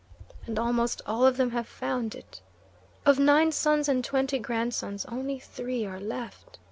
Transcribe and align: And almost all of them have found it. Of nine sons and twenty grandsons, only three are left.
And 0.47 0.57
almost 0.57 1.03
all 1.05 1.27
of 1.27 1.37
them 1.37 1.51
have 1.51 1.67
found 1.67 2.15
it. 2.15 2.41
Of 3.05 3.19
nine 3.19 3.51
sons 3.51 3.87
and 3.87 4.03
twenty 4.03 4.39
grandsons, 4.39 5.05
only 5.05 5.37
three 5.37 5.85
are 5.85 5.99
left. 5.99 6.57